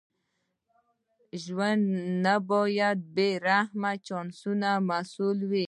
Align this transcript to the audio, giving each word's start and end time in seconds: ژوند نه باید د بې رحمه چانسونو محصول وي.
ژوند 1.43 1.83
نه 2.23 2.35
باید 2.51 2.97
د 3.03 3.07
بې 3.15 3.29
رحمه 3.47 3.91
چانسونو 4.07 4.71
محصول 4.89 5.37
وي. 5.49 5.59